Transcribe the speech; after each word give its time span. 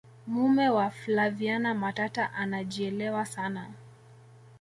mume 0.27 0.69
wa 0.69 0.91
flaviana 0.91 1.73
matata 1.73 2.33
anaejielewa 2.33 3.25
sana 3.25 3.69